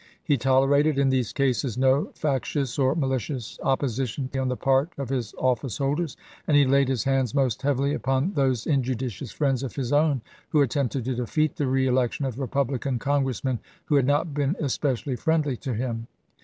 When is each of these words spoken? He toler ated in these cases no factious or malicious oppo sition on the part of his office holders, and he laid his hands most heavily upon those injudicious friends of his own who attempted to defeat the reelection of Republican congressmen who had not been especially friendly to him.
He 0.23 0.35
toler 0.35 0.73
ated 0.75 0.97
in 0.97 1.09
these 1.09 1.31
cases 1.31 1.77
no 1.77 2.05
factious 2.15 2.79
or 2.79 2.95
malicious 2.95 3.59
oppo 3.63 3.81
sition 3.85 4.35
on 4.41 4.47
the 4.47 4.57
part 4.57 4.89
of 4.97 5.09
his 5.09 5.35
office 5.37 5.77
holders, 5.77 6.17
and 6.47 6.57
he 6.57 6.65
laid 6.65 6.87
his 6.87 7.03
hands 7.03 7.35
most 7.35 7.61
heavily 7.61 7.93
upon 7.93 8.33
those 8.33 8.65
injudicious 8.65 9.31
friends 9.31 9.61
of 9.61 9.75
his 9.75 9.93
own 9.93 10.21
who 10.49 10.61
attempted 10.63 11.05
to 11.05 11.13
defeat 11.13 11.57
the 11.57 11.67
reelection 11.67 12.25
of 12.25 12.39
Republican 12.39 12.97
congressmen 12.97 13.59
who 13.85 13.95
had 13.95 14.07
not 14.07 14.33
been 14.33 14.55
especially 14.59 15.15
friendly 15.17 15.55
to 15.57 15.75
him. 15.75 16.07